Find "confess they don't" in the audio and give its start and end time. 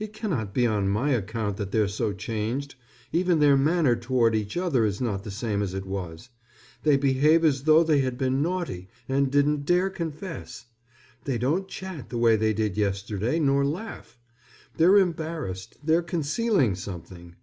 9.88-11.68